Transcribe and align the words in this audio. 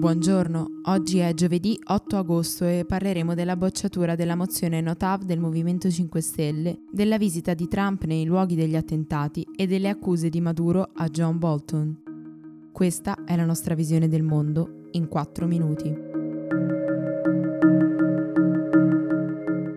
Buongiorno, 0.00 0.80
oggi 0.84 1.18
è 1.18 1.34
giovedì 1.34 1.78
8 1.84 2.16
agosto 2.16 2.64
e 2.64 2.86
parleremo 2.88 3.34
della 3.34 3.54
bocciatura 3.54 4.14
della 4.14 4.34
mozione 4.34 4.80
Notav 4.80 5.24
del 5.24 5.38
Movimento 5.38 5.90
5 5.90 6.22
Stelle, 6.22 6.78
della 6.90 7.18
visita 7.18 7.52
di 7.52 7.68
Trump 7.68 8.04
nei 8.04 8.24
luoghi 8.24 8.54
degli 8.54 8.76
attentati 8.76 9.46
e 9.54 9.66
delle 9.66 9.90
accuse 9.90 10.30
di 10.30 10.40
Maduro 10.40 10.88
a 10.94 11.06
John 11.08 11.36
Bolton. 11.36 12.70
Questa 12.72 13.24
è 13.26 13.36
la 13.36 13.44
nostra 13.44 13.74
visione 13.74 14.08
del 14.08 14.22
mondo 14.22 14.86
in 14.92 15.06
4 15.06 15.46
minuti. 15.46 15.94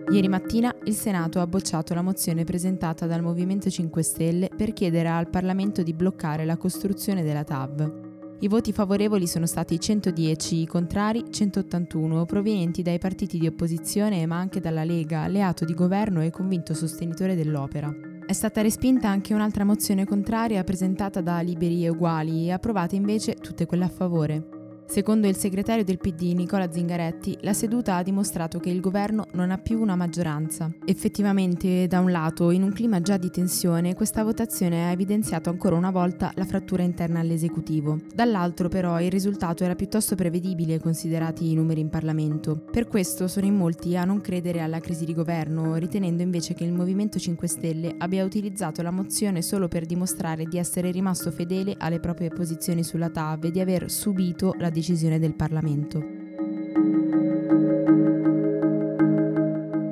Ieri 0.09 0.29
mattina 0.29 0.73
il 0.85 0.93
Senato 0.93 1.41
ha 1.41 1.47
bocciato 1.47 1.93
la 1.93 2.01
mozione 2.01 2.45
presentata 2.45 3.05
dal 3.07 3.21
Movimento 3.21 3.69
5 3.69 4.01
Stelle 4.01 4.49
per 4.55 4.71
chiedere 4.71 5.09
al 5.09 5.29
Parlamento 5.29 5.83
di 5.83 5.93
bloccare 5.93 6.45
la 6.45 6.55
costruzione 6.55 7.23
della 7.23 7.43
TAV. 7.43 8.11
I 8.39 8.47
voti 8.47 8.73
favorevoli 8.73 9.25
sono 9.25 9.45
stati 9.45 9.79
110, 9.79 10.61
i 10.61 10.65
contrari 10.67 11.25
181, 11.29 12.25
provenienti 12.25 12.81
dai 12.81 12.99
partiti 12.99 13.37
di 13.37 13.47
opposizione 13.47 14.25
ma 14.25 14.37
anche 14.37 14.59
dalla 14.59 14.83
Lega, 14.83 15.21
alleato 15.21 15.63
di 15.63 15.73
governo 15.73 16.21
e 16.21 16.29
convinto 16.29 16.73
sostenitore 16.73 17.35
dell'opera. 17.35 17.93
È 18.25 18.33
stata 18.33 18.61
respinta 18.61 19.09
anche 19.09 19.33
un'altra 19.33 19.63
mozione 19.63 20.05
contraria 20.05 20.63
presentata 20.63 21.21
da 21.21 21.39
Liberi 21.39 21.85
e 21.85 21.89
Uguali 21.89 22.47
e 22.47 22.51
approvate 22.51 22.95
invece 22.95 23.35
tutte 23.35 23.65
quelle 23.65 23.85
a 23.85 23.89
favore. 23.89 24.52
Secondo 24.93 25.27
il 25.27 25.35
segretario 25.35 25.83
del 25.83 25.97
PD 25.97 26.35
Nicola 26.35 26.71
Zingaretti, 26.71 27.39
la 27.41 27.53
seduta 27.53 27.95
ha 27.95 28.03
dimostrato 28.03 28.59
che 28.59 28.69
il 28.69 28.79
governo 28.79 29.25
non 29.31 29.49
ha 29.49 29.57
più 29.57 29.81
una 29.81 29.95
maggioranza. 29.95 30.71
Effettivamente, 30.85 31.87
da 31.87 31.99
un 31.99 32.11
lato, 32.11 32.51
in 32.51 32.61
un 32.61 32.71
clima 32.71 33.01
già 33.01 33.17
di 33.17 33.31
tensione, 33.31 33.95
questa 33.95 34.23
votazione 34.23 34.85
ha 34.85 34.91
evidenziato 34.91 35.49
ancora 35.49 35.75
una 35.75 35.89
volta 35.89 36.31
la 36.35 36.45
frattura 36.45 36.83
interna 36.83 37.21
all'esecutivo. 37.21 38.01
Dall'altro, 38.13 38.69
però, 38.69 39.01
il 39.01 39.09
risultato 39.09 39.63
era 39.63 39.73
piuttosto 39.73 40.13
prevedibile 40.13 40.79
considerati 40.79 41.49
i 41.49 41.55
numeri 41.55 41.81
in 41.81 41.89
Parlamento. 41.89 42.63
Per 42.71 42.87
questo 42.87 43.27
sono 43.27 43.47
in 43.47 43.55
molti 43.55 43.97
a 43.97 44.05
non 44.05 44.21
credere 44.21 44.61
alla 44.61 44.79
crisi 44.79 45.05
di 45.05 45.15
governo, 45.15 45.73
ritenendo 45.73 46.21
invece 46.21 46.53
che 46.53 46.65
il 46.65 46.71
Movimento 46.71 47.17
5 47.17 47.47
Stelle 47.47 47.95
abbia 47.97 48.23
utilizzato 48.23 48.83
la 48.83 48.91
mozione 48.91 49.41
solo 49.41 49.67
per 49.67 49.87
dimostrare 49.87 50.45
di 50.45 50.59
essere 50.59 50.91
rimasto 50.91 51.31
fedele 51.31 51.73
alle 51.79 51.99
proprie 51.99 52.29
posizioni 52.29 52.83
sulla 52.83 53.09
TAV 53.09 53.45
e 53.45 53.51
di 53.51 53.59
aver 53.59 53.89
subito 53.89 54.53
la 54.59 54.65
decisione 54.65 54.81
del 55.17 55.33
Parlamento. 55.33 56.03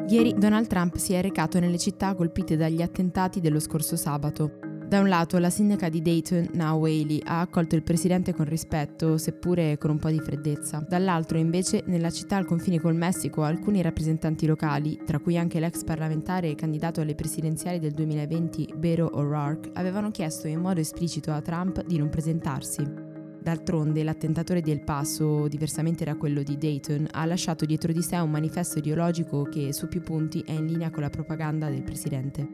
Ieri 0.10 0.34
Donald 0.38 0.68
Trump 0.68 0.98
si 0.98 1.14
è 1.14 1.22
recato 1.22 1.60
nelle 1.60 1.78
città 1.78 2.14
colpite 2.16 2.58
dagli 2.58 2.82
attentati 2.82 3.40
dello 3.40 3.62
scorso 3.62 3.96
sabato. 3.96 4.60
Da 4.92 5.00
un 5.00 5.08
lato 5.08 5.38
la 5.38 5.50
sindaca 5.50 5.88
di 5.88 6.02
Dayton, 6.02 6.50
Now 6.52 6.78
Whaley, 6.78 7.22
ha 7.24 7.40
accolto 7.40 7.76
il 7.76 7.82
presidente 7.82 8.34
con 8.34 8.44
rispetto, 8.44 9.18
seppure 9.18 9.78
con 9.78 9.92
un 9.92 10.00
po' 10.00 10.10
di 10.10 10.20
freddezza. 10.20 10.86
Dall'altro, 10.86 11.38
invece, 11.38 11.84
nella 11.86 12.10
città 12.10 12.36
al 12.36 12.46
confine 12.46 12.78
col 12.82 12.94
Messico, 12.96 13.44
alcuni 13.44 13.82
rappresentanti 13.82 14.46
locali, 14.46 15.00
tra 15.06 15.20
cui 15.20 15.38
anche 15.38 15.62
l'ex 15.62 15.86
parlamentare 15.86 16.50
e 16.50 16.56
candidato 16.56 17.00
alle 17.00 17.16
presidenziali 17.16 17.80
del 17.80 17.94
2020 17.94 18.74
Beto 18.76 19.10
O'Rourke, 19.14 19.70
avevano 19.76 20.12
chiesto 20.12 20.50
in 20.50 20.60
modo 20.60 20.82
esplicito 20.82 21.32
a 21.32 21.40
Trump 21.40 21.86
di 21.86 21.98
non 21.98 22.10
presentarsi. 22.10 23.01
D'altronde 23.42 24.04
l'attentatore 24.04 24.62
di 24.62 24.70
El 24.70 24.82
Paso, 24.82 25.48
diversamente 25.48 26.06
da 26.06 26.16
quello 26.16 26.44
di 26.44 26.60
Dayton, 26.60 27.08
ha 27.10 27.26
lasciato 27.26 27.66
dietro 27.66 27.92
di 27.92 28.04
sé 28.04 28.18
un 28.18 28.30
manifesto 28.30 28.78
ideologico 28.78 29.42
che 29.46 29.74
su 29.74 29.88
più 29.88 30.04
punti 30.04 30.44
è 30.46 30.52
in 30.52 30.68
linea 30.68 30.92
con 30.92 31.02
la 31.02 31.10
propaganda 31.10 31.68
del 31.68 31.82
presidente. 31.82 32.48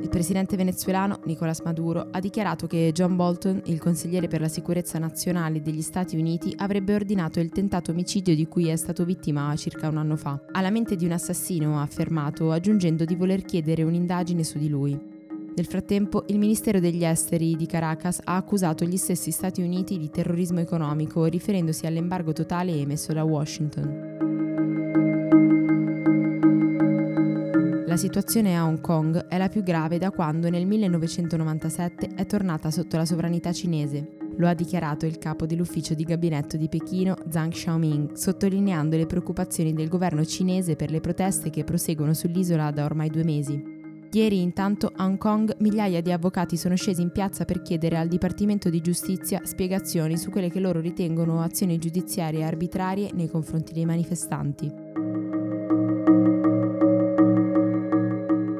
Il 0.00 0.08
presidente 0.08 0.54
venezuelano 0.56 1.18
Nicolás 1.24 1.60
Maduro 1.62 2.06
ha 2.12 2.20
dichiarato 2.20 2.68
che 2.68 2.92
John 2.94 3.16
Bolton, 3.16 3.62
il 3.64 3.80
consigliere 3.80 4.28
per 4.28 4.40
la 4.40 4.46
sicurezza 4.46 5.00
nazionale 5.00 5.60
degli 5.60 5.82
Stati 5.82 6.16
Uniti, 6.16 6.54
avrebbe 6.58 6.94
ordinato 6.94 7.40
il 7.40 7.50
tentato 7.50 7.90
omicidio 7.90 8.36
di 8.36 8.46
cui 8.46 8.68
è 8.68 8.76
stato 8.76 9.04
vittima 9.04 9.52
circa 9.56 9.88
un 9.88 9.96
anno 9.96 10.14
fa. 10.14 10.40
Ha 10.52 10.60
la 10.60 10.70
mente 10.70 10.94
di 10.94 11.04
un 11.04 11.12
assassino, 11.12 11.78
ha 11.78 11.82
affermato, 11.82 12.52
aggiungendo 12.52 13.04
di 13.04 13.16
voler 13.16 13.42
chiedere 13.42 13.82
un'indagine 13.82 14.44
su 14.44 14.58
di 14.58 14.68
lui. 14.68 15.21
Nel 15.54 15.66
frattempo, 15.66 16.24
il 16.28 16.38
Ministero 16.38 16.80
degli 16.80 17.04
Esteri 17.04 17.56
di 17.56 17.66
Caracas 17.66 18.20
ha 18.24 18.36
accusato 18.36 18.86
gli 18.86 18.96
stessi 18.96 19.30
Stati 19.30 19.60
Uniti 19.60 19.98
di 19.98 20.08
terrorismo 20.08 20.60
economico, 20.60 21.26
riferendosi 21.26 21.84
all'embargo 21.84 22.32
totale 22.32 22.72
emesso 22.72 23.12
da 23.12 23.22
Washington. 23.22 24.10
La 27.86 27.98
situazione 27.98 28.56
a 28.56 28.64
Hong 28.64 28.80
Kong 28.80 29.26
è 29.26 29.36
la 29.36 29.50
più 29.50 29.62
grave 29.62 29.98
da 29.98 30.10
quando 30.10 30.48
nel 30.48 30.64
1997 30.64 32.12
è 32.14 32.24
tornata 32.24 32.70
sotto 32.70 32.96
la 32.96 33.04
sovranità 33.04 33.52
cinese. 33.52 34.16
Lo 34.36 34.48
ha 34.48 34.54
dichiarato 34.54 35.04
il 35.04 35.18
capo 35.18 35.44
dell'ufficio 35.44 35.92
di 35.92 36.04
gabinetto 36.04 36.56
di 36.56 36.70
Pechino, 36.70 37.14
Zhang 37.28 37.52
Xiaoming, 37.52 38.14
sottolineando 38.14 38.96
le 38.96 39.04
preoccupazioni 39.04 39.74
del 39.74 39.88
governo 39.88 40.24
cinese 40.24 40.76
per 40.76 40.90
le 40.90 41.00
proteste 41.00 41.50
che 41.50 41.64
proseguono 41.64 42.14
sull'isola 42.14 42.70
da 42.70 42.86
ormai 42.86 43.10
due 43.10 43.24
mesi. 43.24 43.71
Ieri 44.14 44.42
intanto 44.42 44.92
a 44.94 45.06
Hong 45.06 45.16
Kong 45.16 45.56
migliaia 45.60 46.02
di 46.02 46.12
avvocati 46.12 46.58
sono 46.58 46.76
scesi 46.76 47.00
in 47.00 47.12
piazza 47.12 47.46
per 47.46 47.62
chiedere 47.62 47.96
al 47.96 48.08
Dipartimento 48.08 48.68
di 48.68 48.82
Giustizia 48.82 49.40
spiegazioni 49.42 50.18
su 50.18 50.28
quelle 50.28 50.50
che 50.50 50.60
loro 50.60 50.80
ritengono 50.80 51.40
azioni 51.40 51.78
giudiziarie 51.78 52.44
arbitrarie 52.44 53.10
nei 53.14 53.30
confronti 53.30 53.72
dei 53.72 53.86
manifestanti. 53.86 54.70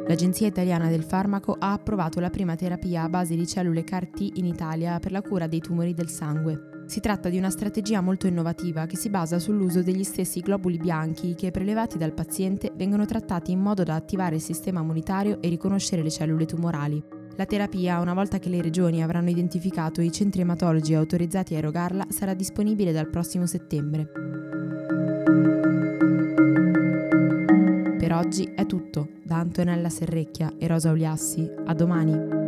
L'Agenzia 0.07 0.47
Italiana 0.47 0.89
del 0.89 1.05
Farmaco 1.05 1.55
ha 1.59 1.73
approvato 1.73 2.19
la 2.19 2.31
prima 2.31 2.57
terapia 2.57 3.03
a 3.03 3.11
base 3.11 3.35
di 3.35 3.47
cellule 3.47 3.85
CAR-T 3.85 4.31
in 4.37 4.47
Italia 4.47 4.99
per 5.01 5.13
la 5.13 5.21
cura 5.21 5.47
dei 5.47 5.61
tumori 5.61 5.93
del 5.93 6.09
sangue. 6.09 6.82
Si 6.93 7.01
tratta 7.01 7.31
di 7.31 7.39
una 7.39 7.49
strategia 7.49 8.03
molto 8.03 8.27
innovativa 8.27 8.85
che 8.85 8.99
si 8.99 9.09
basa 9.09 9.39
sull'uso 9.39 9.83
degli 9.83 10.05
stessi 10.05 10.41
globuli 10.41 10.77
bianchi 10.77 11.35
che, 11.35 11.51
prelevati 11.51 11.97
dal 11.97 12.13
paziente, 12.13 12.71
vengono 12.77 13.07
trattati 13.07 13.51
in 13.51 13.61
modo 13.61 13.83
da 13.83 13.95
attivare 13.95 14.35
il 14.35 14.43
sistema 14.43 14.83
immunitario 14.83 15.41
e 15.41 15.49
riconoscere 15.49 16.03
le 16.03 16.11
cellule 16.11 16.45
tumorali. 16.45 17.03
La 17.37 17.47
terapia, 17.47 17.99
una 18.01 18.13
volta 18.13 18.39
che 18.39 18.51
le 18.51 18.61
regioni 18.61 19.03
avranno 19.03 19.31
identificato 19.31 20.03
i 20.03 20.13
centri 20.13 20.43
ematologi 20.43 20.93
autorizzati 20.93 21.55
a 21.55 21.59
erogarla, 21.59 22.09
sarà 22.11 22.35
disponibile 22.35 22.93
dal 22.93 23.09
prossimo 23.09 23.47
settembre. 23.47 24.11
Per 27.97 28.13
oggi 28.13 28.53
è 28.55 28.67
tutto. 28.67 29.09
Da 29.23 29.39
Antonella 29.39 29.89
Serrecchia 29.89 30.53
e 30.59 30.67
Rosa 30.67 30.91
Uliassi. 30.91 31.51
A 31.65 31.73
domani. 31.73 32.42